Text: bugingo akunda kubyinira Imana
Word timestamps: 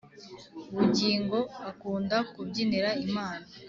bugingo 0.75 1.37
akunda 1.69 2.17
kubyinira 2.31 2.89
Imana 3.07 3.45